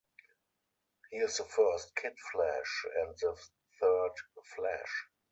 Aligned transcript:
He 1.11 1.17
is 1.17 1.37
the 1.37 1.43
first 1.43 1.95
Kid 1.95 2.13
Flash 2.31 2.85
and 3.01 3.15
the 3.21 3.37
third 3.79 4.11
Flash. 4.55 5.07